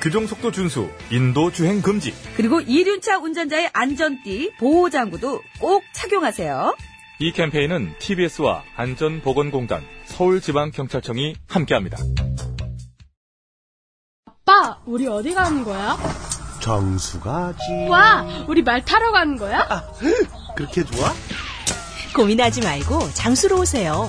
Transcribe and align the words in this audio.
규정 0.00 0.26
속도 0.26 0.50
준수, 0.50 0.88
인도 1.10 1.50
주행 1.50 1.82
금지. 1.82 2.14
그리고 2.36 2.60
이륜차 2.60 3.18
운전자의 3.18 3.70
안전띠, 3.72 4.52
보호장구도 4.58 5.42
꼭 5.58 5.82
착용하세요. 5.92 6.76
이 7.18 7.32
캠페인은 7.32 7.94
TBS와 7.98 8.62
안전보건공단, 8.76 9.82
서울지방경찰청이 10.04 11.34
함께합니다. 11.48 11.96
아빠, 14.26 14.78
우리 14.86 15.08
어디 15.08 15.34
가는 15.34 15.64
거야? 15.64 15.96
정수 16.60 17.18
가지. 17.20 17.58
와, 17.88 18.24
우리 18.48 18.62
말 18.62 18.84
타러 18.84 19.10
가는 19.12 19.36
거야? 19.36 19.66
그렇게 20.56 20.84
좋아? 20.84 21.12
고민하지 22.14 22.60
말고 22.62 23.10
장수로 23.12 23.60
오세요. 23.60 24.08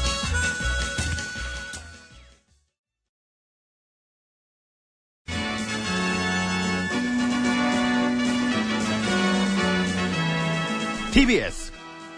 TBS 11.31 11.71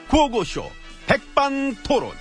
구호고쇼 0.10 0.64
백반토론. 1.06 2.12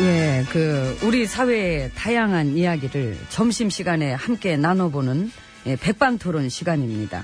예, 0.00 0.44
그 0.50 0.98
우리 1.04 1.26
사회의 1.26 1.92
다양한 1.94 2.56
이야기를 2.56 3.16
점심 3.28 3.70
시간에 3.70 4.12
함께 4.12 4.56
나눠보는 4.56 5.30
예, 5.66 5.76
백반토론 5.76 6.48
시간입니다. 6.48 7.22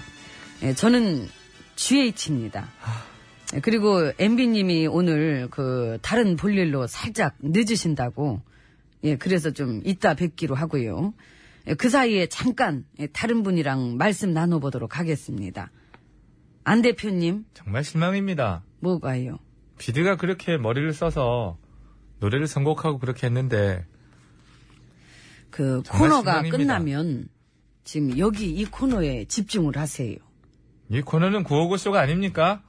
예, 0.63 0.73
저는 0.75 1.29
GH입니다. 1.75 2.69
예, 3.57 3.61
그리고 3.61 4.13
MB님이 4.21 4.87
오늘 4.87 5.49
그 5.51 5.99
다른 6.01 6.37
볼일로 6.37 6.87
살짝 6.87 7.35
늦으신다고 7.41 8.41
예, 9.05 9.17
그래서 9.17 9.51
좀 9.51 9.83
이따 9.85 10.15
뵙기로 10.15 10.55
하고요. 10.55 11.15
예, 11.69 11.75
그 11.75 11.89
사이에 11.89 12.27
잠깐 12.27 12.85
예, 12.99 13.07
다른 13.07 13.43
분이랑 13.43 13.97
말씀 13.97 14.33
나눠보도록 14.33 14.99
하겠습니다. 14.99 15.71
안 16.65 16.83
대표님, 16.83 17.45
정말 17.55 17.85
실망입니다 17.85 18.65
뭐가요? 18.81 19.39
비드가 19.79 20.17
그렇게 20.17 20.57
머리를 20.57 20.93
써서 20.93 21.59
노래를 22.19 22.47
선곡하고 22.47 22.99
그렇게 22.99 23.27
했는데 23.27 23.87
그 25.51 25.83
코너가 25.89 26.43
실망입니다. 26.43 26.57
끝나면 26.57 27.29
지금 27.85 28.19
여기 28.19 28.51
이 28.51 28.65
코너에 28.65 29.27
집중을 29.27 29.77
하세요. 29.77 30.17
이 30.89 31.01
코너는 31.01 31.45
구호고쇼가 31.45 32.01
아닙니까? 32.01 32.63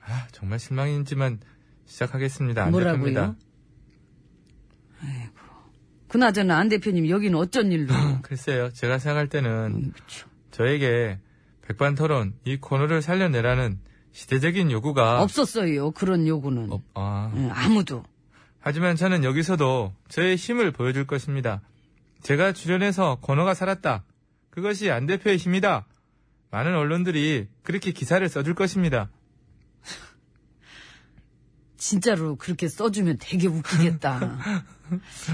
아 0.00 0.26
정말 0.32 0.58
실망이지만 0.58 1.40
시작하겠습니다 1.86 2.64
안 2.64 2.70
뭐라고요? 2.72 3.04
대표입니다 3.04 3.36
그나저나 6.12 6.58
안 6.58 6.68
대표님 6.68 7.08
여기는 7.08 7.38
어쩐 7.38 7.72
일로? 7.72 7.86
글쎄요 8.22 8.70
제가 8.74 8.98
생각할 8.98 9.28
때는 9.28 9.50
음. 9.50 9.92
저에게 10.50 11.18
백반 11.66 11.94
토론 11.94 12.34
이 12.44 12.58
코너를 12.58 13.00
살려내라는 13.00 13.78
시대적인 14.12 14.70
요구가 14.70 15.22
없었어요. 15.22 15.90
그런 15.92 16.26
요구는. 16.28 16.70
없- 16.70 16.82
아. 16.92 17.32
예, 17.34 17.48
아무도. 17.50 18.04
하지만 18.60 18.94
저는 18.94 19.24
여기서도 19.24 19.94
저의 20.08 20.36
힘을 20.36 20.70
보여줄 20.70 21.06
것입니다. 21.06 21.62
제가 22.20 22.52
출연해서 22.52 23.18
코너가 23.22 23.54
살았다. 23.54 24.04
그것이 24.50 24.90
안 24.90 25.06
대표의 25.06 25.38
힘이다. 25.38 25.86
많은 26.50 26.76
언론들이 26.76 27.48
그렇게 27.62 27.90
기사를 27.92 28.28
써줄 28.28 28.54
것입니다. 28.54 29.08
진짜로 31.82 32.36
그렇게 32.36 32.68
써주면 32.68 33.16
되게 33.20 33.48
웃기겠다. 33.48 34.38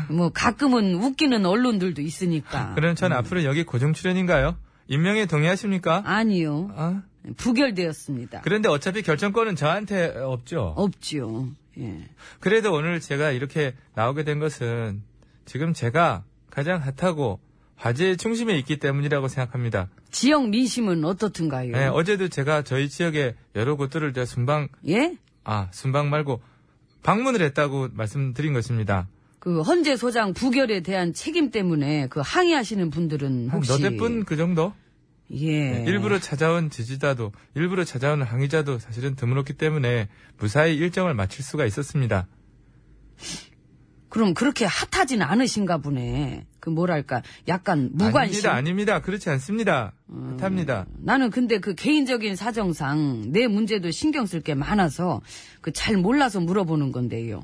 뭐 0.09 0.31
가끔은 0.31 0.94
웃기는 0.94 1.44
언론들도 1.44 2.00
있으니까. 2.00 2.75
그럼 2.75 2.94
전 2.94 3.12
앞으로 3.12 3.44
여기 3.44 3.64
고정 3.64 3.92
출연인가요? 3.92 4.56
임명에 4.86 5.26
동의하십니까? 5.26 6.04
아니요. 6.06 6.70
아, 6.75 7.03
부결되었습니다. 7.36 8.41
그런데 8.41 8.70
어차피 8.70 9.03
결정권은 9.03 9.56
저한테 9.56 10.14
없죠. 10.16 10.72
없지요. 10.75 11.48
예. 11.81 12.09
그래도 12.41 12.72
오늘 12.72 12.98
제가 12.98 13.30
이렇게 13.32 13.75
나오게 13.94 14.25
된 14.25 14.38
것은 14.38 15.03
지금 15.44 15.75
제가 15.75 16.25
가장 16.48 16.80
핫하고 16.80 17.41
화제의 17.76 18.16
중심에 18.16 18.56
있기 18.56 18.78
때문이라고 18.78 19.28
생각합니다. 19.28 19.88
지역 20.10 20.48
민심은 20.48 21.04
어떻든가요? 21.04 21.72
네, 21.72 21.86
어제도 21.88 22.28
제가 22.28 22.62
저희 22.62 22.88
지역의 22.88 23.34
여러 23.54 23.76
곳들을 23.76 24.15
제가 24.15 24.25
순방 24.25 24.69
예? 24.88 25.19
아, 25.50 25.69
순방 25.70 26.10
말고 26.10 26.42
방문을 27.03 27.41
했다고 27.41 27.88
말씀드린 27.94 28.53
것입니다. 28.53 29.09
그 29.38 29.62
헌재 29.62 29.97
소장 29.97 30.34
부결에 30.34 30.81
대한 30.81 31.14
책임 31.14 31.50
때문에 31.50 32.09
그 32.09 32.20
항의하시는 32.22 32.91
분들은 32.91 33.48
한 33.48 33.56
혹시 33.56 33.72
너댓 33.72 33.97
분그 33.97 34.36
정도? 34.36 34.75
예. 35.31 35.70
네, 35.70 35.84
일부러 35.86 36.19
찾아온 36.19 36.69
지지자도, 36.69 37.32
일부러 37.54 37.84
찾아온 37.84 38.22
항의자도 38.22 38.78
사실은 38.78 39.16
드물었기 39.16 39.54
때문에 39.54 40.09
무사히 40.36 40.76
일정을 40.76 41.14
마칠 41.14 41.42
수가 41.42 41.65
있었습니다. 41.65 42.26
그럼 44.10 44.34
그렇게 44.34 44.66
핫하진 44.66 45.22
않으신가 45.22 45.78
보네. 45.78 46.47
그 46.68 46.70
뭐랄까 46.70 47.22
약간 47.48 47.88
무관심. 47.92 48.20
아닙니다, 48.50 48.52
아닙니다. 48.54 49.00
그렇지 49.00 49.30
않습니다. 49.30 49.92
핫합니다. 50.38 50.86
나는 50.98 51.30
근데 51.30 51.58
그 51.58 51.74
개인적인 51.74 52.36
사정상 52.36 53.32
내 53.32 53.46
문제도 53.46 53.90
신경 53.90 54.26
쓸 54.26 54.42
게 54.42 54.54
많아서 54.54 55.20
그 55.62 55.72
잘 55.72 55.96
몰라서 55.96 56.40
물어보는 56.40 56.92
건데요. 56.92 57.40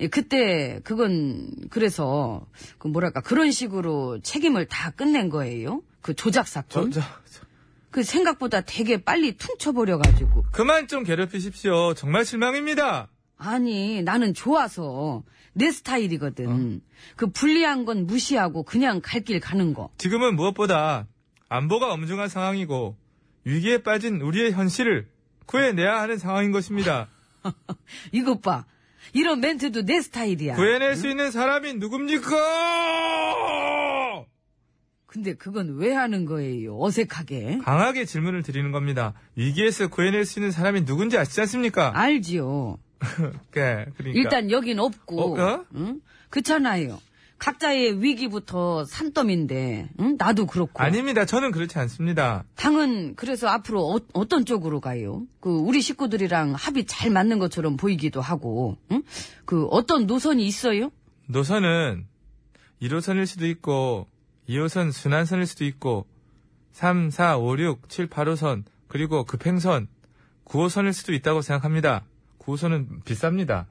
예, 0.00 0.08
그때 0.08 0.80
그건 0.84 1.50
그래서 1.70 2.46
그 2.78 2.88
뭐랄까 2.88 3.20
그런 3.20 3.50
식으로 3.50 4.20
책임을 4.22 4.66
다 4.66 4.90
끝낸 4.90 5.28
거예요. 5.28 5.82
그 6.00 6.14
조작 6.14 6.46
저, 6.46 6.62
사건. 6.62 6.90
저, 6.90 7.00
저, 7.00 7.42
그 7.90 8.02
생각보다 8.02 8.62
되게 8.62 8.96
빨리 9.02 9.36
퉁쳐버려 9.36 9.98
가지고. 9.98 10.44
그만 10.52 10.88
좀 10.88 11.04
괴롭히십시오. 11.04 11.94
정말 11.94 12.24
실망입니다. 12.24 13.08
아니 13.38 14.02
나는 14.02 14.34
좋아서 14.34 15.22
내 15.52 15.70
스타일이거든. 15.70 16.48
어? 16.48 16.78
그 17.16 17.28
불리한 17.30 17.84
건 17.84 18.06
무시하고 18.06 18.64
그냥 18.64 19.00
갈 19.02 19.22
길 19.22 19.40
가는 19.40 19.72
거. 19.74 19.90
지금은 19.98 20.36
무엇보다 20.36 21.06
안보가 21.48 21.92
엄중한 21.92 22.28
상황이고 22.28 22.96
위기에 23.44 23.78
빠진 23.82 24.20
우리의 24.20 24.52
현실을 24.52 25.08
구해내야 25.46 26.00
하는 26.00 26.18
상황인 26.18 26.52
것입니다. 26.52 27.08
이것 28.12 28.42
봐. 28.42 28.66
이런 29.14 29.40
멘트도 29.40 29.82
내 29.86 30.00
스타일이야. 30.02 30.56
구해낼 30.56 30.94
수 30.96 31.08
있는 31.08 31.30
사람이 31.30 31.74
누굽니까? 31.74 32.36
근데 35.06 35.34
그건 35.34 35.76
왜 35.78 35.94
하는 35.94 36.26
거예요? 36.26 36.78
어색하게. 36.82 37.60
강하게 37.64 38.04
질문을 38.04 38.42
드리는 38.42 38.70
겁니다. 38.72 39.14
위기에서 39.36 39.88
구해낼 39.88 40.26
수 40.26 40.38
있는 40.38 40.50
사람이 40.50 40.84
누군지 40.84 41.16
아시지 41.16 41.40
않습니까? 41.40 41.92
알지요. 41.98 42.78
네, 43.52 43.86
그러니까. 43.96 44.20
일단 44.20 44.50
여긴 44.50 44.78
없고. 44.78 45.20
어, 45.20 45.40
어? 45.40 45.64
응? 45.74 46.00
그렇잖아요. 46.30 47.00
각자의 47.38 48.02
위기부터 48.02 48.84
산더미인데, 48.84 49.90
응? 50.00 50.16
나도 50.18 50.46
그렇고. 50.46 50.82
아닙니다. 50.82 51.24
저는 51.24 51.52
그렇지 51.52 51.78
않습니다. 51.78 52.44
당은 52.56 53.14
그래서 53.14 53.46
앞으로 53.48 54.00
어, 54.12 54.28
떤 54.28 54.44
쪽으로 54.44 54.80
가요? 54.80 55.22
그 55.40 55.50
우리 55.50 55.80
식구들이랑 55.80 56.54
합이 56.54 56.86
잘 56.86 57.10
맞는 57.10 57.38
것처럼 57.38 57.76
보이기도 57.76 58.20
하고, 58.20 58.76
응? 58.90 59.02
그 59.44 59.66
어떤 59.66 60.06
노선이 60.06 60.44
있어요? 60.44 60.90
노선은 61.26 62.06
1호선일 62.82 63.26
수도 63.26 63.46
있고 63.46 64.08
2호선 64.48 64.92
순환선일 64.92 65.46
수도 65.46 65.64
있고 65.64 66.06
3, 66.72 67.10
4, 67.10 67.38
5, 67.38 67.58
6, 67.58 67.88
7, 67.88 68.08
8호선 68.08 68.64
그리고 68.88 69.24
급행선 69.24 69.88
9호선일 70.44 70.92
수도 70.92 71.12
있다고 71.12 71.42
생각합니다. 71.42 72.04
9호선은 72.48 73.04
비쌉니다. 73.04 73.66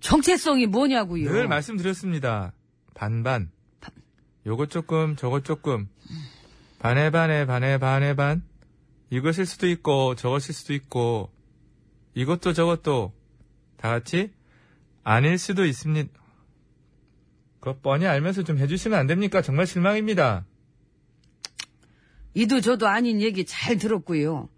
정체성이 0.00 0.66
뭐냐고요. 0.66 1.30
늘 1.30 1.46
말씀드렸습니다. 1.46 2.52
반반. 2.94 3.50
요것 4.46 4.70
조금 4.70 5.16
저것 5.16 5.44
조금 5.44 5.86
반에 6.78 7.10
반에 7.10 7.44
반에 7.44 7.76
반에 7.76 8.16
반 8.16 8.42
이것일 9.10 9.44
수도 9.44 9.68
있고 9.68 10.14
저것일 10.14 10.54
수도 10.54 10.72
있고 10.72 11.30
이것도 12.14 12.54
저것도 12.54 13.12
다 13.76 13.90
같이 13.90 14.32
아닐 15.04 15.36
수도 15.36 15.66
있습니다. 15.66 16.10
그거 17.60 17.78
뻔히 17.82 18.06
알면서 18.06 18.42
좀 18.42 18.56
해주시면 18.56 18.98
안 18.98 19.06
됩니까? 19.06 19.42
정말 19.42 19.66
실망입니다. 19.66 20.46
이도 22.32 22.62
저도 22.62 22.88
아닌 22.88 23.20
얘기 23.20 23.44
잘 23.44 23.76
들었고요. 23.76 24.48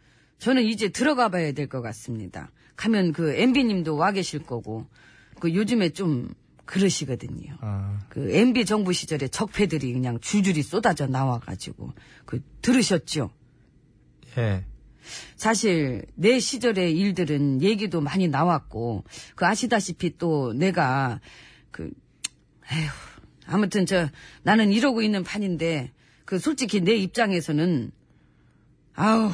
저는 0.43 0.65
이제 0.65 0.89
들어가 0.89 1.29
봐야 1.29 1.53
될 1.53 1.69
것 1.69 1.83
같습니다. 1.83 2.51
가면 2.75 3.13
그 3.13 3.33
MB님도 3.33 3.95
와 3.95 4.11
계실 4.11 4.43
거고, 4.43 4.89
그 5.39 5.55
요즘에 5.55 5.91
좀 5.91 6.35
그러시거든요. 6.65 7.57
아, 7.61 8.01
그 8.09 8.29
MB 8.35 8.65
정부 8.65 8.93
시절에 8.93 9.29
적폐들이 9.29 9.93
그냥 9.93 10.19
줄줄이 10.19 10.65
쏟아져 10.65 11.07
나와가지고, 11.07 11.93
그 12.25 12.43
들으셨죠? 12.61 13.31
예. 14.37 14.65
사실 15.37 16.07
내 16.17 16.41
시절의 16.41 16.99
일들은 16.99 17.63
얘기도 17.63 18.01
많이 18.01 18.27
나왔고 18.27 19.05
그 19.37 19.47
아시다시피 19.47 20.19
또 20.19 20.53
내가 20.53 21.21
그 21.71 21.91
에휴 22.73 22.89
아무튼 23.47 23.87
저 23.87 24.09
나는 24.43 24.73
이러고 24.73 25.03
있는 25.03 25.23
판인데 25.23 25.93
그 26.25 26.39
솔직히 26.39 26.81
내 26.81 26.95
입장에서는 26.95 27.93
아우 28.95 29.31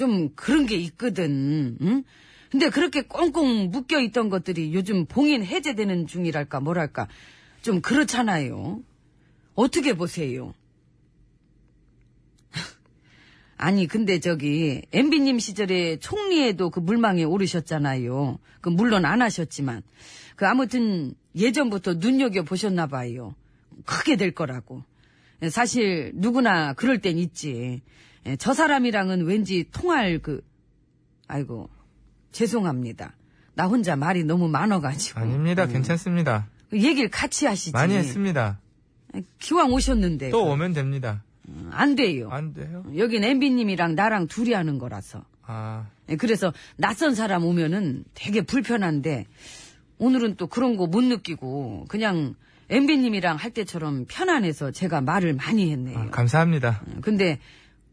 좀 0.00 0.30
그런 0.34 0.64
게 0.64 0.76
있거든. 0.76 1.76
응? 1.82 2.04
근데 2.50 2.70
그렇게 2.70 3.02
꽁꽁 3.02 3.70
묶여 3.70 4.00
있던 4.00 4.30
것들이 4.30 4.72
요즘 4.72 5.04
봉인 5.04 5.44
해제되는 5.44 6.06
중이랄까 6.06 6.60
뭐랄까 6.60 7.06
좀 7.60 7.82
그렇잖아요. 7.82 8.82
어떻게 9.54 9.92
보세요? 9.92 10.54
아니 13.58 13.86
근데 13.86 14.20
저기 14.20 14.80
MB님 14.90 15.38
시절에 15.38 15.98
총리에도 15.98 16.70
그 16.70 16.80
물망에 16.80 17.22
오르셨잖아요. 17.24 18.38
그 18.62 18.70
물론 18.70 19.04
안 19.04 19.20
하셨지만 19.20 19.82
그 20.34 20.46
아무튼 20.46 21.12
예전부터 21.36 21.96
눈여겨 21.98 22.44
보셨나 22.44 22.86
봐요. 22.86 23.34
크게 23.84 24.16
될 24.16 24.30
거라고. 24.30 24.82
사실 25.50 26.12
누구나 26.14 26.72
그럴 26.72 27.02
땐 27.02 27.18
있지. 27.18 27.82
예, 28.26 28.36
저 28.36 28.52
사람이랑은 28.54 29.24
왠지 29.24 29.66
통할 29.72 30.18
그 30.18 30.42
아이고 31.26 31.68
죄송합니다. 32.32 33.14
나 33.54 33.66
혼자 33.66 33.96
말이 33.96 34.24
너무 34.24 34.48
많아가지고 34.48 35.20
아닙니다. 35.20 35.66
괜찮습니다. 35.66 36.48
그 36.70 36.80
얘기를 36.80 37.10
같이 37.10 37.46
하시지. 37.46 37.72
많이 37.72 37.94
했습니다. 37.94 38.60
기왕 39.38 39.72
오셨는데 39.72 40.30
또 40.30 40.44
그, 40.44 40.50
오면 40.50 40.72
됩니다. 40.72 41.24
안 41.70 41.96
돼요. 41.96 42.28
안 42.30 42.54
돼요? 42.54 42.84
여긴 42.96 43.24
MB님이랑 43.24 43.96
나랑 43.96 44.28
둘이 44.28 44.52
하는 44.52 44.78
거라서. 44.78 45.24
아, 45.44 45.88
예, 46.08 46.14
그래서 46.16 46.52
낯선 46.76 47.14
사람 47.16 47.44
오면은 47.44 48.04
되게 48.14 48.42
불편한데 48.42 49.26
오늘은 49.98 50.36
또 50.36 50.46
그런 50.46 50.76
거 50.76 50.86
못 50.86 51.02
느끼고 51.02 51.86
그냥 51.88 52.34
MB님이랑 52.68 53.36
할 53.36 53.50
때처럼 53.50 54.04
편안해서 54.08 54.70
제가 54.70 55.00
말을 55.00 55.34
많이 55.34 55.72
했네요. 55.72 55.98
아, 55.98 56.10
감사합니다. 56.10 56.82
근데 57.00 57.40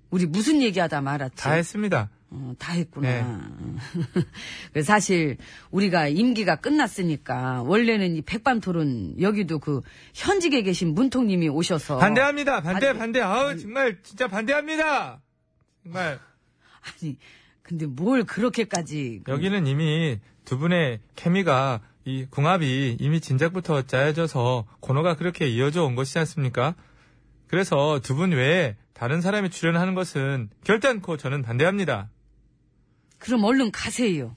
우리 0.09 0.25
무슨 0.25 0.61
얘기하다 0.61 1.01
말았지? 1.01 1.35
다 1.35 1.51
했습니다. 1.53 2.09
어, 2.29 2.53
다 2.59 2.73
했구나. 2.73 3.07
네. 3.07 3.23
그 4.73 4.83
사실 4.83 5.37
우리가 5.71 6.07
임기가 6.09 6.57
끝났으니까 6.57 7.63
원래는 7.63 8.15
이 8.15 8.21
백반토론 8.21 9.21
여기도 9.21 9.59
그 9.59 9.81
현직에 10.13 10.61
계신 10.61 10.93
문통님이 10.93 11.47
오셔서 11.49 11.97
반대합니다. 11.97 12.61
반대, 12.61 12.87
아니, 12.87 12.99
반대. 12.99 13.21
아우, 13.21 13.57
정말, 13.57 13.97
진짜 14.03 14.27
반대합니다. 14.27 15.21
정말. 15.83 16.19
아니 16.81 17.17
근데 17.61 17.85
뭘 17.85 18.23
그렇게까지 18.23 19.21
그- 19.23 19.31
여기는 19.31 19.67
이미 19.67 20.19
두 20.45 20.57
분의 20.57 20.99
케미가, 21.15 21.81
이 22.05 22.25
궁합이 22.29 22.97
이미 23.01 23.19
진작부터 23.19 23.81
짜여져서 23.81 24.65
코너가 24.79 25.15
그렇게 25.17 25.47
이어져 25.49 25.83
온 25.83 25.95
것이지 25.95 26.19
않습니까? 26.19 26.75
그래서 27.47 27.99
두 28.01 28.15
분 28.15 28.31
외에 28.31 28.75
다른 28.97 29.21
사람이 29.21 29.49
출연하는 29.51 29.93
것은 29.93 30.49
결단코 30.63 31.17
저는 31.17 31.43
반대합니다. 31.43 32.09
그럼 33.19 33.43
얼른 33.43 33.71
가세요. 33.71 34.35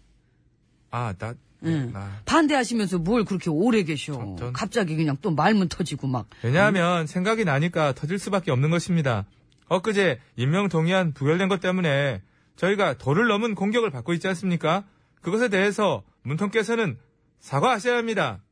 아, 0.91 1.15
나, 1.19 1.35
응. 1.65 1.93
아. 1.95 2.21
반대하시면서 2.27 2.99
뭘 2.99 3.25
그렇게 3.25 3.49
오래 3.49 3.83
계셔. 3.85 4.13
전- 4.13 4.37
전- 4.37 4.53
갑자기 4.53 4.97
그냥 4.97 5.17
또 5.23 5.31
말문 5.31 5.69
터지고 5.69 6.09
막. 6.09 6.29
왜냐하면 6.43 7.07
생각이 7.07 7.45
나니까 7.45 7.93
터질 7.95 8.19
수밖에 8.19 8.51
없는 8.51 8.71
것입니다. 8.71 9.25
엊그제 9.69 10.21
임명 10.37 10.69
동의안 10.69 11.15
부결된 11.15 11.49
것 11.49 11.61
때문에 11.61 12.23
저희가 12.57 12.99
도를 12.99 13.29
넘은 13.29 13.55
공격을 13.55 13.91
받고 13.91 14.13
있지 14.15 14.29
않습니까? 14.29 14.85
그것에 15.23 15.49
대해서 15.49 16.03
문통께서는 16.23 16.99
사과하셔야 17.39 17.97
합니다. 17.97 18.43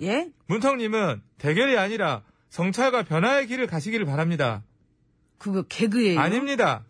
예? 0.00 0.28
문통님은 0.46 1.22
대결이 1.38 1.76
아니라 1.78 2.22
성찰과 2.48 3.04
변화의 3.04 3.46
길을 3.46 3.66
가시기를 3.68 4.06
바랍니다. 4.06 4.62
그거 5.44 5.60
개그예요? 5.60 6.18
아닙니다. 6.18 6.86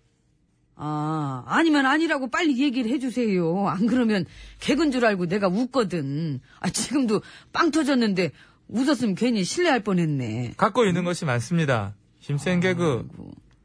아, 0.77 1.43
아니면 1.49 1.87
아니라고 1.87 2.31
빨리 2.31 2.63
얘기를 2.63 2.89
해주세요. 2.89 3.67
안 3.67 3.87
그러면 3.87 4.27
개그인 4.61 4.93
줄 4.93 5.05
알고 5.05 5.27
내가 5.27 5.49
웃거든. 5.49 6.41
아, 6.61 6.71
지금도 6.71 7.21
빵 7.53 7.73
터졌는데 7.73 8.31
웃었으면 8.69 9.17
괜히 9.17 9.43
실례할 9.43 9.81
뻔했네. 9.83 10.55
갖고 10.57 10.85
있는 10.85 11.03
것이 11.03 11.25
많습니다. 11.25 11.97
힘센 12.21 12.61
개그, 12.61 13.09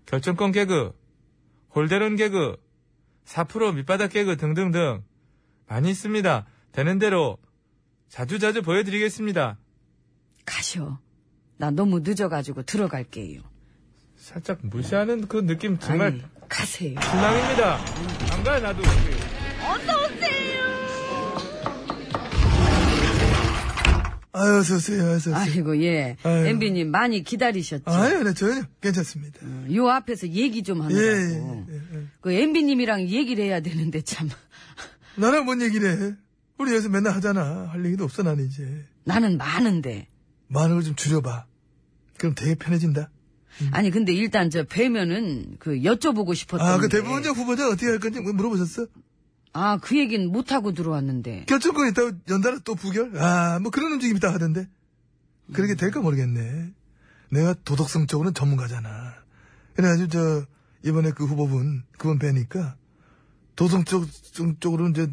결정권 0.08 0.52
개그, 0.54 0.92
홀대론 1.76 2.16
개그, 2.16 2.58
4% 3.26 3.76
밑바닥 3.76 4.10
개그 4.10 4.38
등등등 4.38 5.04
많이 5.68 5.92
있습니다. 5.92 6.48
되는 6.72 6.98
대로 6.98 7.38
자주자주 8.08 8.64
보여드리겠습니다. 8.64 9.60
가셔. 10.46 10.98
나 11.58 11.70
너무 11.70 12.00
늦어가지고 12.00 12.64
들어갈게요. 12.64 13.42
살짝 14.20 14.60
무시하는 14.62 15.28
그 15.28 15.46
느낌 15.46 15.80
정말 15.80 16.08
아니, 16.08 16.24
가세요. 16.48 17.00
실망입니다. 17.02 17.78
안 18.34 18.44
가요 18.44 18.60
나도. 18.62 18.82
아유, 24.32 24.58
어서 24.60 24.76
오세요, 24.76 25.04
어서 25.12 25.32
오세요. 25.32 25.36
아이고, 25.36 25.82
예. 25.84 26.16
아유. 26.24 26.46
MB님 26.48 26.92
많이 26.92 27.24
기다리셨죠? 27.24 27.84
아유, 27.88 28.24
네, 28.24 28.34
전혀 28.34 28.62
괜찮습니다. 28.80 29.40
요 29.74 29.90
앞에서 29.90 30.28
얘기 30.30 30.62
좀 30.64 30.78
예, 30.80 30.84
하느라고. 30.84 31.66
예, 31.70 31.74
예, 31.74 31.98
예. 32.00 32.04
그 32.22 32.32
MB님이랑 32.32 33.08
얘기를 33.10 33.44
해야 33.44 33.60
되는데 33.60 34.02
참. 34.02 34.30
나랑 35.18 35.46
뭔 35.46 35.62
얘기를 35.62 35.90
해? 36.12 36.16
우리 36.60 36.72
여기서 36.72 36.90
맨날 36.90 37.14
하잖아. 37.16 37.70
할 37.72 37.84
얘기도 37.86 38.04
없어, 38.04 38.22
나는 38.24 38.46
이제. 38.46 38.86
나는 39.04 39.38
많은데. 39.38 40.08
많은 40.48 40.76
걸 40.76 40.84
좀 40.84 40.96
줄여봐. 40.96 41.46
그럼 42.18 42.36
되게 42.36 42.54
편해진다. 42.56 43.10
아니 43.72 43.90
근데 43.92 44.14
일단 44.14 44.50
저 44.50 44.64
뵈면은 44.64 45.56
그 45.60 45.72
여쭤보고 45.80 46.36
싶었던 46.36 46.68
아, 46.68 46.78
그 46.78 46.88
게- 46.88 46.98
대부분적 46.98 47.36
후보자 47.38 47.68
어떻게 47.68 47.88
할 47.88 48.00
건지 48.00 48.20
물어보셨어? 48.20 48.88
아, 49.54 49.78
그 49.82 49.98
얘기는 49.98 50.32
못 50.32 50.52
하고 50.52 50.74
들어왔는데. 50.74 51.46
결정권 51.48 51.88
있다고 51.90 52.12
연달아 52.30 52.60
또 52.64 52.76
부결? 52.76 53.18
아, 53.18 53.60
뭐 53.60 53.72
그런 53.72 53.94
움직임 53.94 54.16
있다 54.18 54.32
하던데. 54.34 54.68
그렇게 55.54 55.76
될까 55.76 56.00
모르겠네. 56.02 56.72
내가 57.32 57.56
도덕성적으로는 57.66 58.34
전문가잖아. 58.36 59.16
그래가지고 59.76 60.10
저, 60.10 60.46
이번에 60.86 61.12
그 61.12 61.26
후보분, 61.26 61.84
그분 61.98 62.20
뵈니까, 62.20 62.76
도덕적으로는 63.56 64.92
이제, 64.92 65.12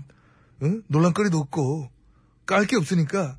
응? 0.62 0.82
논란거리도 0.88 1.38
없고, 1.38 1.90
깔 2.46 2.66
게 2.66 2.76
없으니까, 2.76 3.38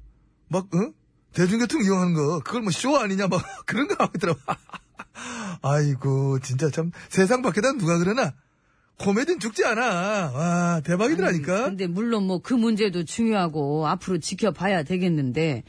막, 0.50 0.68
응? 0.75 0.94
대중교통 1.34 1.84
이용하는 1.84 2.13
거, 2.13 2.39
그걸 2.39 2.62
뭐 2.62 2.72
쇼 2.72 2.98
아니냐, 2.98 3.27
막, 3.27 3.42
그런 3.66 3.88
거 3.88 3.96
하고 4.00 4.12
있더라고. 4.16 4.39
아이고, 5.61 6.39
진짜 6.39 6.69
참, 6.69 6.91
세상 7.09 7.41
밖에다 7.41 7.73
누가 7.73 7.97
그러나, 7.97 8.33
코미디는 8.99 9.39
죽지 9.39 9.63
않아. 9.65 10.31
와, 10.33 10.81
대박이더라니까. 10.83 11.65
근데 11.65 11.85
물론 11.87 12.25
뭐 12.25 12.39
그 12.39 12.53
문제도 12.55 13.03
중요하고 13.05 13.87
앞으로 13.87 14.17
지켜봐야 14.17 14.81
되겠는데 14.83 15.63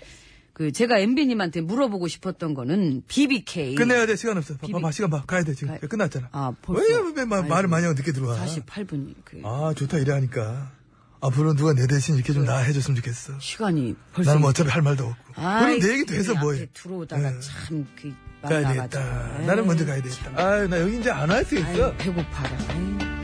그 0.55 0.73
제가 0.73 0.99
MB님한테 0.99 1.61
물어보고 1.61 2.09
싶었던 2.09 2.55
거는 2.55 3.03
BBK. 3.07 3.75
끝내야 3.75 4.07
돼 4.07 4.17
시간 4.17 4.39
없어. 4.39 4.55
봐, 4.55 4.67
비비- 4.67 4.73
봐봐 4.73 4.91
시간 4.93 5.11
봐 5.11 5.23
가야 5.27 5.43
돼 5.45 5.53
지금 5.55 5.79
가- 5.79 5.87
끝났잖아. 5.87 6.29
아, 6.33 6.53
벌써. 6.63 6.83
왜, 6.83 7.13
왜 7.17 7.25
마- 7.27 7.37
아이고, 7.37 7.49
말을 7.49 7.69
많이 7.69 7.85
하고 7.85 7.95
늦게 7.95 8.13
들어와? 8.13 8.35
48분이 8.45 9.15
그아 9.25 9.75
좋다 9.75 9.99
이래 9.99 10.13
하니까. 10.15 10.73
앞으로 11.21 11.55
누가 11.55 11.73
내 11.73 11.87
대신 11.87 12.15
이렇게 12.17 12.33
좀 12.33 12.45
나 12.45 12.59
해줬으면 12.59 12.97
좋겠어. 12.97 13.33
시간이 13.41 13.95
벌써. 14.15 14.31
나는 14.31 14.41
뭐 14.43 14.51
어차피 14.51 14.71
할 14.71 14.83
말도 14.83 15.05
없고. 15.07 15.43
아이, 15.43 15.75
우리 15.75 15.81
내 15.81 15.93
얘기도 15.95 16.15
해서 16.15 16.35
그 16.35 16.39
뭐해. 16.39 16.67
들어오다가 16.73 17.23
예. 17.37 17.41
참, 17.41 17.87
그, 18.01 18.15
가야. 18.43 18.69
되겠다. 18.73 19.37
에이, 19.41 19.47
나는 19.47 19.67
먼저 19.67 19.85
가야 19.85 20.01
되겠다. 20.03 20.31
아유, 20.37 20.69
나 20.69 20.81
여기 20.81 20.99
이제 21.01 21.11
안 21.11 21.31
할 21.31 21.45
수 21.45 21.57
있어. 21.59 21.93
배고파라. 21.97 22.51
아이. 22.69 23.18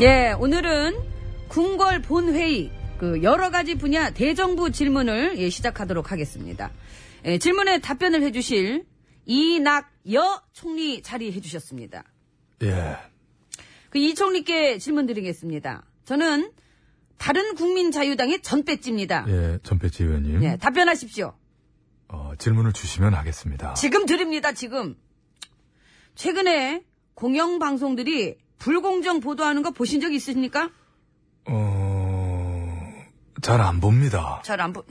예, 0.00 0.32
오늘은 0.38 0.94
궁궐 1.48 2.02
본회의, 2.02 2.70
그, 2.98 3.22
여러 3.22 3.50
가지 3.50 3.76
분야 3.76 4.10
대정부 4.10 4.70
질문을 4.70 5.38
예, 5.38 5.48
시작하도록 5.48 6.12
하겠습니다. 6.12 6.70
예, 7.24 7.38
질문에 7.38 7.80
답변을 7.80 8.22
해주실 8.22 8.84
이낙여 9.24 10.42
총리 10.52 11.02
자리해 11.02 11.40
주셨습니다. 11.40 12.04
예. 12.62 12.96
그 13.90 13.98
이 13.98 14.14
총리께 14.14 14.76
질문 14.78 15.06
드리겠습니다. 15.06 15.84
저는 16.04 16.52
다른 17.16 17.54
국민자유당의 17.54 18.42
전배지입니다. 18.42 19.24
예, 19.28 19.58
전배지 19.62 20.02
의원님. 20.04 20.42
예, 20.44 20.56
답변하십시오. 20.58 21.32
어, 22.08 22.32
질문을 22.36 22.72
주시면 22.74 23.14
하겠습니다. 23.14 23.72
지금 23.74 24.04
드립니다, 24.04 24.52
지금. 24.52 24.96
최근에 26.14 26.84
공영방송들이 27.14 28.36
불공정 28.58 29.20
보도하는 29.20 29.62
거 29.62 29.70
보신 29.70 30.00
적 30.00 30.12
있으십니까? 30.12 30.70
어, 31.46 33.04
잘 33.42 33.60
안 33.60 33.80
봅니다. 33.80 34.40
잘 34.44 34.60
안 34.60 34.72
보, 34.72 34.84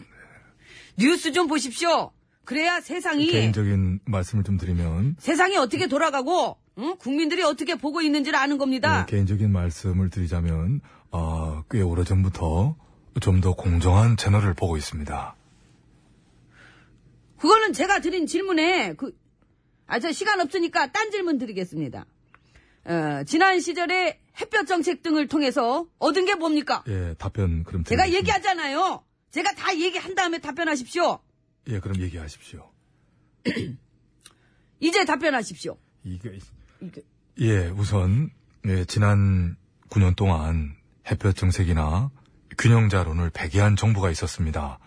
뉴스 0.97 1.31
좀 1.31 1.47
보십시오. 1.47 2.11
그래야 2.45 2.79
세상이, 2.79 3.27
개인적인 3.27 4.01
말씀을 4.05 4.43
좀 4.43 4.57
드리면, 4.57 5.15
세상이 5.19 5.57
어떻게 5.57 5.87
돌아가고, 5.87 6.57
응? 6.77 6.95
국민들이 6.97 7.41
어떻게 7.43 7.75
보고 7.75 8.01
있는지를 8.01 8.37
아는 8.37 8.57
겁니다. 8.57 9.01
예, 9.01 9.11
개인적인 9.11 9.51
말씀을 9.51 10.09
드리자면, 10.11 10.81
어, 11.11 11.63
꽤 11.71 11.81
오래전부터 11.81 12.75
좀 13.21 13.41
더 13.41 13.53
공정한 13.55 14.15
채널을 14.17 14.53
보고 14.53 14.77
있습니다. 14.77 15.35
그거는 17.39 17.73
제가 17.73 17.99
드린 17.99 18.27
질문에, 18.27 18.93
그, 18.95 19.17
아, 19.87 19.99
저 19.99 20.11
시간 20.11 20.39
없으니까 20.41 20.91
딴 20.91 21.11
질문 21.11 21.37
드리겠습니다. 21.37 22.05
어, 22.85 23.23
지난 23.25 23.59
시절에 23.59 24.19
햇볕 24.39 24.67
정책 24.67 25.01
등을 25.01 25.27
통해서 25.27 25.87
얻은 25.97 26.25
게 26.25 26.35
뭡니까? 26.35 26.83
예, 26.87 27.15
답변 27.17 27.63
그럼 27.63 27.83
제가 27.83 28.03
드리겠습니다. 28.03 28.17
얘기하잖아요. 28.17 29.03
제가 29.31 29.53
다 29.53 29.75
얘기한 29.75 30.15
다음에 30.15 30.39
답변하십시오. 30.39 31.19
예, 31.67 31.79
그럼 31.79 31.99
얘기하십시오. 31.99 32.71
이제 34.79 35.05
답변하십시오. 35.05 35.77
이게, 36.03 36.39
이게. 36.81 37.01
예, 37.39 37.67
우선, 37.67 38.29
예, 38.65 38.85
지난 38.85 39.55
9년 39.89 40.15
동안 40.15 40.75
햇볕 41.09 41.35
정책이나 41.35 42.11
균형자론을 42.57 43.31
배제한 43.31 43.75
정부가 43.75 44.11
있었습니다. 44.11 44.79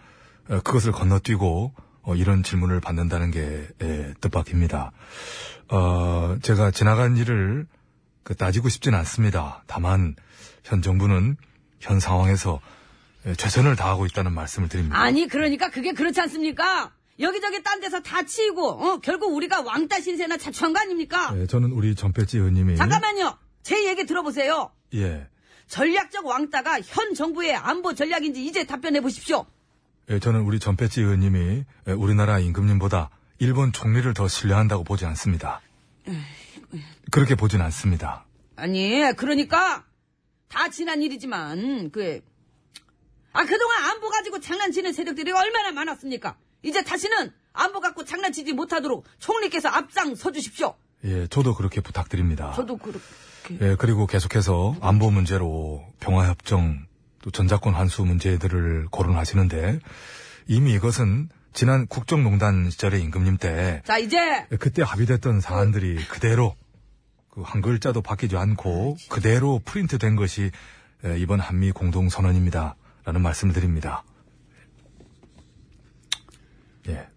어, 0.49 0.61
그것을 0.61 0.93
건너뛰고 0.93 1.75
어, 2.03 2.15
이런 2.15 2.43
질문을 2.43 2.81
받는다는 2.81 3.31
게 3.31 3.69
예, 3.83 4.15
뜻밖입니다. 4.21 4.93
어, 5.71 6.39
제가 6.41 6.71
지나간 6.71 7.17
일을 7.17 7.67
그 8.29 8.37
따지고 8.37 8.69
싶진 8.69 8.93
않습니다. 8.93 9.63
다만 9.67 10.15
현 10.63 10.83
정부는 10.83 11.39
현 11.81 11.99
상황에서 11.99 12.61
예, 13.25 13.35
최선을 13.35 13.75
다하고 13.75 14.05
있다는 14.05 14.35
말씀을 14.35 14.69
드립니다. 14.69 15.01
아니 15.01 15.27
그러니까 15.27 15.71
그게 15.71 15.95
그렇지 15.95 16.21
않습니까? 16.21 16.93
여기저기 17.21 17.63
딴 17.63 17.81
데서 17.81 18.01
다 18.03 18.27
치이고 18.27 18.69
어, 18.69 19.01
결국 19.01 19.35
우리가 19.35 19.63
왕따 19.63 20.03
신세나 20.03 20.37
자초한 20.37 20.75
거 20.75 20.81
아닙니까? 20.81 21.33
예, 21.39 21.47
저는 21.47 21.73
우리 21.73 21.95
전배지 21.95 22.37
의원님이 22.37 22.77
잠깐만요. 22.77 23.39
제 23.63 23.89
얘기 23.89 24.05
들어보세요. 24.05 24.73
예, 24.93 25.27
전략적 25.69 26.27
왕따가 26.27 26.83
현 26.83 27.15
정부의 27.15 27.55
안보 27.55 27.95
전략인지 27.95 28.45
이제 28.45 28.67
답변해 28.67 29.01
보십시오. 29.01 29.47
예, 30.11 30.19
저는 30.19 30.41
우리 30.41 30.59
전배지 30.59 31.01
의원님이 31.01 31.65
예, 31.89 31.93
우리나라 31.93 32.41
임금님보다 32.41 33.09
일본 33.39 33.73
총리를 33.73 34.13
더 34.13 34.29
신뢰한다고 34.29 34.85
보지 34.85 35.07
않습니다. 35.07 35.63
그렇게 37.11 37.35
보진 37.35 37.61
않습니다. 37.61 38.25
아니 38.57 39.13
그러니까 39.17 39.85
다 40.49 40.69
지난 40.71 41.03
일이지만 41.03 41.91
그 41.91 42.21
아, 43.33 43.45
그동안 43.45 43.85
안보 43.85 44.09
가지고 44.09 44.41
장난치는 44.41 44.93
세력들이 44.93 45.31
얼마나 45.31 45.71
많았습니까? 45.73 46.37
이제 46.63 46.83
다시는 46.83 47.31
안보 47.53 47.81
갖고 47.81 48.05
장난치지 48.05 48.53
못하도록 48.53 49.05
총리께서 49.19 49.69
앞장 49.69 50.15
서 50.15 50.33
주십시오. 50.33 50.75
예, 51.05 51.27
저도 51.29 51.55
그렇게 51.55 51.81
부탁드립니다. 51.81 52.53
저도 52.57 52.77
그렇게. 52.77 53.05
예, 53.61 53.77
그리고 53.77 54.07
계속해서 54.07 54.77
안보 54.81 55.11
문제로 55.11 55.85
평화협정, 56.01 56.87
또 57.23 57.31
전자권 57.31 57.75
환수 57.75 58.05
문제들을 58.05 58.89
거론하시는데 58.91 59.81
이미 60.49 60.73
이것은 60.75 61.29
지난 61.53 61.87
국정농단 61.87 62.71
시절의 62.71 63.03
임금님 63.03 63.37
때 63.39 63.83
자, 63.85 63.99
이제 63.99 64.19
예, 64.53 64.57
그때 64.57 64.83
합의됐던 64.83 65.41
사안들이 65.41 65.97
그대로 66.07 66.55
그 67.31 67.43
한 67.43 67.63
글자도 67.63 68.03
바뀌지 68.03 68.37
않고 68.37 68.97
그대로 69.09 69.61
프린트된 69.65 70.17
것이 70.17 70.51
예, 71.05 71.19
이번 71.19 71.39
한미 71.41 71.71
공동선언입니다. 71.73 72.75
라는 73.05 73.23
말씀을 73.23 73.55
드립니다. 73.55 74.03
예. 76.89 77.09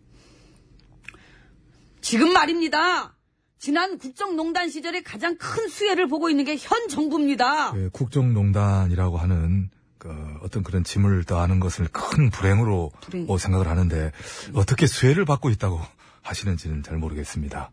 지금 2.01 2.31
말입니다. 2.33 3.15
지난 3.59 3.97
국정농단 3.97 4.69
시절에 4.69 5.01
가장 5.01 5.37
큰 5.37 5.67
수혜를 5.67 6.07
보고 6.07 6.29
있는 6.29 6.45
게 6.45 6.55
현 6.57 6.87
정부입니다. 6.87 7.73
예, 7.77 7.89
국정농단이라고 7.91 9.17
하는 9.17 9.69
그 9.71 9.80
어 10.09 10.47
떤 10.49 10.63
그런 10.63 10.83
짐을 10.83 11.23
더하는 11.25 11.59
것을 11.59 11.87
큰 11.91 12.29
불행으로 12.29 12.91
불행. 13.01 13.25
어, 13.29 13.37
생각을 13.37 13.67
하는데 13.67 14.11
어떻게 14.53 14.87
수혜를 14.87 15.25
받고 15.25 15.49
있다고 15.49 15.79
하시는지는 16.21 16.83
잘 16.83 16.97
모르겠습니다. 16.97 17.71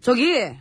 저기 0.00 0.52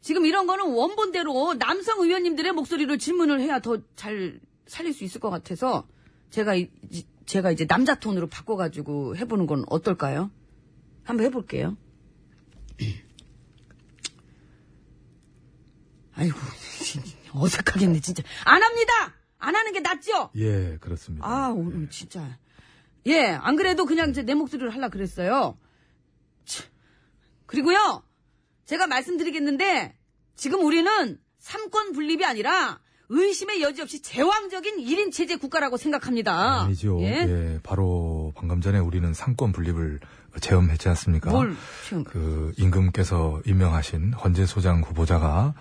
지금 0.00 0.24
이런 0.24 0.46
거는 0.46 0.72
원본대로 0.72 1.54
남성 1.58 2.00
의원님들의 2.00 2.52
목소리로 2.52 2.96
질문을 2.96 3.40
해야 3.40 3.60
더 3.60 3.78
잘 3.96 4.40
살릴 4.66 4.92
수 4.94 5.04
있을 5.04 5.20
것 5.20 5.30
같아서 5.30 5.86
제가 6.30 6.54
이, 6.54 6.70
이- 6.90 7.04
제가 7.26 7.50
이제 7.50 7.66
남자 7.66 7.94
톤으로 7.96 8.28
바꿔가지고 8.28 9.16
해보는 9.16 9.46
건 9.46 9.64
어떨까요? 9.68 10.30
한번 11.04 11.26
해볼게요. 11.26 11.76
아이고 16.14 16.36
어색하겠네 17.32 18.00
진짜 18.00 18.22
안 18.44 18.62
합니다. 18.62 18.92
안 19.38 19.56
하는 19.56 19.72
게 19.72 19.80
낫죠. 19.80 20.30
예, 20.36 20.76
그렇습니다. 20.80 21.26
아, 21.26 21.48
오늘 21.48 21.88
진짜. 21.88 22.38
예, 23.06 23.28
안 23.28 23.56
그래도 23.56 23.86
그냥 23.86 24.10
이제 24.10 24.22
내 24.22 24.34
목소리를 24.34 24.68
하려 24.68 24.90
그랬어요. 24.90 25.56
참. 26.44 26.66
그리고요, 27.46 28.02
제가 28.66 28.86
말씀드리겠는데, 28.86 29.96
지금 30.36 30.62
우리는 30.62 31.18
삼권 31.38 31.92
분립이 31.92 32.24
아니라 32.24 32.80
의심의 33.08 33.62
여지 33.62 33.82
없이 33.82 34.02
제왕적인 34.02 34.76
1인 34.76 35.10
체제 35.10 35.36
국가라고 35.36 35.78
생각합니다. 35.78 36.62
아니죠. 36.62 37.00
예? 37.00 37.06
예, 37.26 37.60
바로 37.62 38.32
방금 38.36 38.60
전에 38.60 38.78
우리는 38.78 39.12
상권 39.14 39.52
분립을 39.52 40.00
체험했지 40.40 40.88
않습니까? 40.90 41.30
뭘 41.30 41.56
지금. 41.84 42.04
그 42.04 42.52
임금께서 42.58 43.42
임명하신 43.46 44.12
헌재 44.12 44.46
소장 44.46 44.82
후보자가 44.82 45.54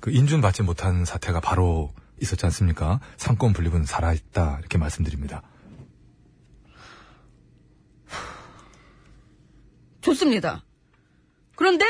그 0.00 0.10
인준받지 0.10 0.62
못한 0.62 1.04
사태가 1.04 1.40
바로 1.40 1.92
있었지 2.20 2.44
않습니까? 2.46 3.00
상권 3.16 3.52
분립은 3.52 3.84
살아있다 3.84 4.58
이렇게 4.60 4.78
말씀드립니다. 4.78 5.42
좋습니다. 10.00 10.64
그런데 11.56 11.84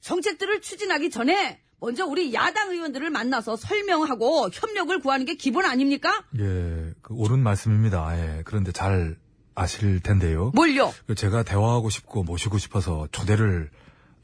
정책들을 0.00 0.60
추진하기 0.60 1.10
전에 1.10 1.60
먼저 1.80 2.06
우리 2.06 2.32
야당 2.34 2.70
의원들을 2.70 3.10
만나서 3.10 3.56
설명하고 3.56 4.48
협력을 4.52 4.98
구하는 5.00 5.26
게 5.26 5.34
기본 5.34 5.64
아닙니까? 5.66 6.24
예, 6.38 6.92
그 7.02 7.14
옳은 7.14 7.40
말씀입니다. 7.40 8.18
예, 8.18 8.42
그런데 8.44 8.72
잘 8.72 9.16
아실 9.54 10.00
텐데요. 10.00 10.50
뭘요? 10.54 10.92
그 11.06 11.14
제가 11.14 11.42
대화하고 11.42 11.90
싶고 11.90 12.24
모시고 12.24 12.58
싶어서 12.58 13.06
초대를 13.12 13.70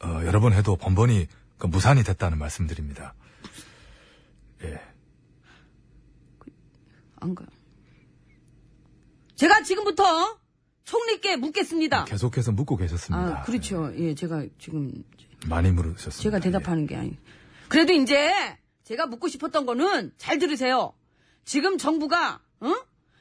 어, 0.03 0.23
여러 0.25 0.41
번 0.41 0.53
해도 0.53 0.77
번번이 0.77 1.27
그 1.61 1.67
무산이 1.67 2.03
됐다는 2.03 2.39
말씀드립니다. 2.39 3.15
예. 4.65 4.81
안 7.17 7.35
가요. 7.35 7.47
제가 9.37 9.63
지금부터 9.63 10.39
총리께 10.85 11.37
묻겠습니다. 11.37 12.07
계속해서 12.07 12.53
묻고 12.53 12.77
계셨습니다. 12.77 13.41
아, 13.41 13.43
그렇죠. 13.43 13.93
예, 13.97 14.15
제가 14.15 14.47
지금 14.59 14.91
예, 14.97 15.49
많이 15.49 15.71
물으셨습니다. 15.71 16.23
제가 16.23 16.39
대답하는 16.41 16.87
게 16.87 16.97
아니. 16.97 17.19
그래도 17.69 17.93
이제 17.93 18.33
제가 18.85 19.07
묻고 19.07 19.29
싶었던 19.29 19.67
거는 19.67 20.13
잘 20.17 20.39
들으세요. 20.39 20.95
지금 21.45 21.77
정부가 21.77 22.41
어? 22.61 22.75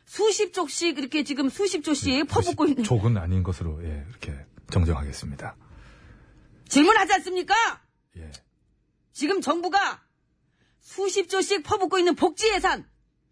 수십 0.05 0.53
쪽씩 0.53 0.97
이렇게 0.97 1.25
지금 1.25 1.49
수십 1.49 1.83
조씩 1.83 2.25
퍼붓고 2.27 2.67
있는 2.67 2.83
족은 2.85 3.17
아닌 3.17 3.43
것으로 3.43 3.83
예, 3.83 4.05
이렇게 4.09 4.33
정정하겠습니다. 4.71 5.57
질문하지 6.69 7.13
않습니까? 7.15 7.53
예. 8.17 8.31
지금 9.11 9.41
정부가 9.41 10.01
수십 10.79 11.29
조씩 11.29 11.63
퍼붓고 11.63 11.97
있는 11.97 12.15
복지 12.15 12.49
예산. 12.53 12.85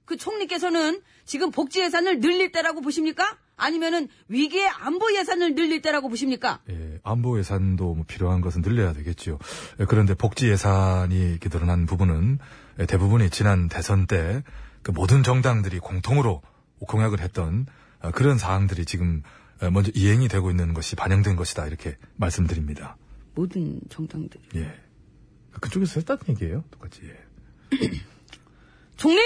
그 0.06 0.16
총리께서는 0.16 1.02
지금 1.26 1.52
복지 1.52 1.82
예산을 1.82 2.20
늘릴 2.20 2.52
때라고 2.52 2.82
보십니까? 2.82 3.38
아니면은 3.58 4.08
위기의 4.30 4.70
안보 4.70 5.14
예산을 5.14 5.56
늘릴 5.56 5.82
때라고 5.82 6.08
보십니까? 6.08 6.62
예, 6.70 7.00
안보 7.04 7.38
예산도 7.40 7.96
뭐 7.96 8.06
필요한 8.08 8.40
것은 8.40 8.62
늘려야 8.62 8.94
되겠지요. 8.94 9.40
예, 9.80 9.86
그런데 9.86 10.14
복지 10.14 10.48
예산이 10.48 11.16
이렇게 11.32 11.50
늘어난 11.50 11.86
부분은 11.86 12.40
예, 12.80 12.86
대부분이 12.86 13.30
지난 13.30 13.68
대선 13.68 14.08
때 14.08 14.44
그 14.88 14.92
모든 14.92 15.22
정당들이 15.22 15.80
공통으로 15.80 16.42
공약을 16.80 17.20
했던 17.20 17.66
아, 18.00 18.12
그런 18.12 18.38
사항들이 18.38 18.86
지금 18.86 19.22
예, 19.62 19.70
먼저 19.70 19.92
이행이 19.94 20.30
되고 20.30 20.50
있는 20.50 20.74
것이 20.74 20.96
반영된 20.96 21.36
것이다 21.36 21.68
이렇게 21.68 21.98
말씀드립니다. 22.16 22.96
모든 23.38 23.80
정당들이. 23.90 24.42
예. 24.56 24.74
그쪽에서 25.62 26.00
했다는 26.00 26.22
얘기예요, 26.30 26.64
똑같이. 26.72 27.02
예. 27.04 27.78
총리! 28.98 29.22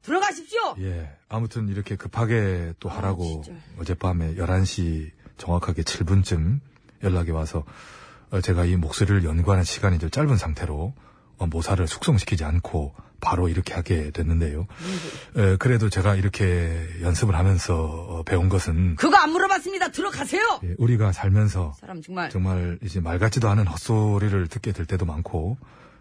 들어가십시오! 0.00 0.76
예. 0.78 1.14
아무튼 1.28 1.68
이렇게 1.68 1.96
급하게 1.96 2.72
또 2.80 2.88
하라고 2.88 3.42
아. 3.50 3.80
어젯밤에 3.80 4.36
11시 4.36 5.10
정확하게 5.36 5.82
7분쯤 5.82 6.60
연락이 7.02 7.32
와서 7.32 7.64
어, 8.30 8.40
제가 8.40 8.64
이 8.64 8.76
목소리를 8.76 9.24
연구하는 9.24 9.62
시간이 9.62 9.98
좀 9.98 10.08
짧은 10.08 10.38
상태로 10.38 10.74
어, 10.84 10.94
모사를 11.38 11.86
숙성시키지 11.86 12.44
않고 12.44 12.94
바로 13.20 13.48
이렇게 13.48 13.74
하게 13.74 14.10
됐는데요. 14.10 14.66
에, 15.36 15.56
그래도 15.56 15.88
제가 15.88 16.14
이렇게 16.14 16.86
연습을 17.02 17.34
하면서 17.34 17.74
어, 17.74 18.22
배운 18.24 18.48
것은 18.48 18.96
그거 18.96 19.16
안 19.16 19.30
물어봤습니다. 19.30 19.90
들어가세요! 19.90 20.60
예, 20.64 20.74
우리가 20.78 21.12
살면서 21.12 21.74
사람 21.78 22.02
정말. 22.02 22.30
정말 22.30 22.78
이제 22.82 23.00
말 23.00 23.18
같지도 23.18 23.48
않은 23.48 23.66
헛소리를 23.66 24.48
듣게 24.48 24.72
될 24.72 24.86
때도 24.86 25.06
많고 25.06 25.58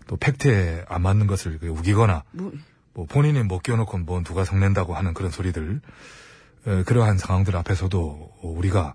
또 0.08 0.18
팩트에 0.18 0.86
안 0.88 1.02
맞는 1.02 1.28
것을 1.28 1.58
그 1.60 1.68
우기거나 1.68 2.24
뭐, 2.32 2.52
뭐 2.94 3.06
본인이 3.06 3.42
못 3.44 3.64
끼워놓고 3.64 3.98
뭐 4.00 4.22
누가 4.24 4.44
성낸다고 4.46 4.94
하는 4.94 5.14
그런 5.14 5.32
소리들 5.32 5.82
에, 6.68 6.84
그러한 6.84 7.18
상황들 7.18 7.56
앞에서도 7.56 8.32
우리가 8.42 8.94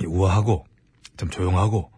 이 0.00 0.06
우아하고 0.06 0.64
좀 1.18 1.28
조용하고 1.28 1.90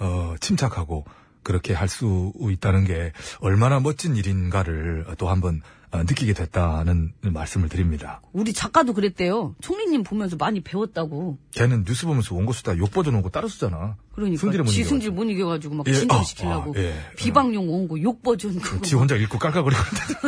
어, 0.00 0.34
침착하고 0.40 1.04
그렇게 1.48 1.72
할 1.72 1.88
수 1.88 2.32
있다는 2.38 2.84
게 2.84 3.12
얼마나 3.40 3.80
멋진 3.80 4.14
일인가를 4.14 5.06
또 5.16 5.30
한번 5.30 5.62
어, 5.90 6.02
느끼게 6.02 6.34
됐다는 6.34 7.14
말씀을 7.22 7.70
드립니다. 7.70 8.20
우리 8.34 8.52
작가도 8.52 8.92
그랬대요. 8.92 9.54
총리님 9.62 10.02
보면서 10.02 10.36
많이 10.36 10.60
배웠다고. 10.60 11.38
걔는 11.52 11.84
뉴스 11.86 12.04
보면서 12.04 12.34
원고 12.34 12.52
쓰다 12.52 12.76
욕 12.76 12.90
버전 12.90 13.14
원고 13.14 13.30
따로 13.30 13.48
쓰잖아. 13.48 13.96
그러니까 14.12 14.38
승질을 14.38 14.64
못 14.66 14.70
지. 14.70 14.84
승질 14.84 15.12
못 15.12 15.24
이겨가지고 15.24 15.76
막 15.76 15.86
예, 15.88 15.94
진정시키려고 15.94 16.74
아, 16.76 16.78
아, 16.78 16.82
예. 16.82 16.94
비방용 17.16 17.72
원고 17.72 18.02
욕 18.02 18.22
버전 18.22 18.58
그거 18.58 18.84
지 18.84 18.94
혼자 18.94 19.16
읽고 19.16 19.38
깔깔거리고. 19.38 19.82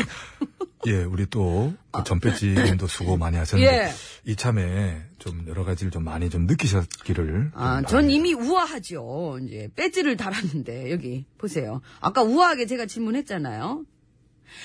예, 0.86 1.04
우리 1.04 1.26
또, 1.26 1.74
그 1.90 2.02
전배지님도 2.04 2.86
수고 2.86 3.18
많이 3.18 3.36
하셨는데, 3.36 3.70
예. 3.70 3.92
이참에 4.24 5.02
좀 5.20 5.44
여러 5.46 5.64
가지를 5.64 5.92
좀 5.92 6.02
많이 6.02 6.30
좀 6.30 6.46
느끼셨기를. 6.46 7.52
아, 7.54 7.82
좀전 7.82 8.10
이미 8.10 8.32
우아하죠. 8.32 9.38
이제 9.44 9.68
배지를 9.76 10.16
달았는데 10.16 10.90
여기 10.90 11.26
보세요. 11.38 11.82
아까 12.00 12.22
우아하게 12.22 12.66
제가 12.66 12.86
질문했잖아요. 12.86 13.84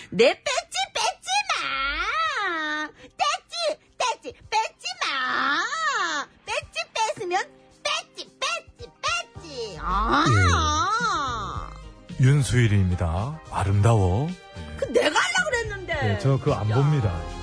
내 0.09 0.25
배지 0.27 0.77
뺏지 0.93 1.29
마. 1.51 2.87
떼지 3.01 3.79
떼지 3.97 4.33
뺏지 4.49 4.87
마. 5.03 6.25
배지 6.45 6.79
뺏으면 7.19 7.43
뺏지 7.83 8.29
뺏지 8.39 8.89
뺏지. 9.43 9.77
아. 9.81 10.25
윤수일입니다. 12.21 13.41
아름다워. 13.51 14.29
그 14.77 14.85
내가 14.85 15.19
하려고 15.19 15.49
그랬는데. 15.51 16.19
저 16.19 16.37
그거 16.39 16.53
안 16.53 16.69
봅니다. 16.69 17.34